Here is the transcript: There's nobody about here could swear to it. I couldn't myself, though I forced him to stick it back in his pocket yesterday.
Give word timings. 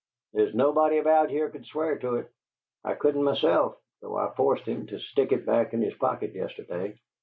There's 0.33 0.55
nobody 0.55 0.97
about 0.97 1.29
here 1.29 1.51
could 1.51 1.63
swear 1.67 1.99
to 1.99 2.15
it. 2.15 2.31
I 2.83 2.95
couldn't 2.95 3.21
myself, 3.21 3.77
though 4.01 4.17
I 4.17 4.33
forced 4.33 4.63
him 4.65 4.87
to 4.87 4.97
stick 4.97 5.31
it 5.31 5.45
back 5.45 5.73
in 5.75 5.83
his 5.83 5.93
pocket 5.93 6.33
yesterday. 6.33 6.99